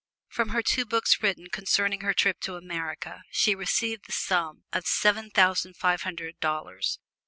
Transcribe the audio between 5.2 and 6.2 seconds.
thousand five